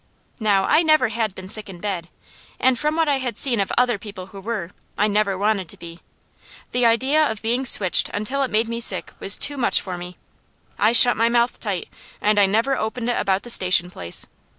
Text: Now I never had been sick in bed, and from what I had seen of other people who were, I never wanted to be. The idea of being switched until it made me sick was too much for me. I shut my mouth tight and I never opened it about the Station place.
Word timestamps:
Now 0.39 0.63
I 0.65 0.81
never 0.81 1.09
had 1.09 1.35
been 1.35 1.47
sick 1.47 1.69
in 1.69 1.79
bed, 1.79 2.09
and 2.59 2.79
from 2.79 2.95
what 2.95 3.07
I 3.07 3.19
had 3.19 3.37
seen 3.37 3.59
of 3.59 3.71
other 3.77 3.99
people 3.99 4.25
who 4.33 4.41
were, 4.41 4.71
I 4.97 5.07
never 5.07 5.37
wanted 5.37 5.69
to 5.69 5.77
be. 5.77 5.99
The 6.71 6.87
idea 6.87 7.23
of 7.29 7.43
being 7.43 7.67
switched 7.67 8.09
until 8.09 8.41
it 8.41 8.49
made 8.49 8.67
me 8.67 8.79
sick 8.79 9.13
was 9.19 9.37
too 9.37 9.57
much 9.57 9.79
for 9.79 9.99
me. 9.99 10.17
I 10.79 10.91
shut 10.91 11.17
my 11.17 11.29
mouth 11.29 11.59
tight 11.59 11.87
and 12.19 12.39
I 12.39 12.47
never 12.47 12.75
opened 12.75 13.09
it 13.11 13.19
about 13.19 13.43
the 13.43 13.51
Station 13.51 13.91
place. 13.91 14.25